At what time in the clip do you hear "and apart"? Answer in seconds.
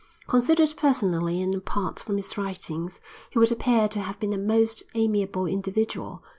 1.43-1.99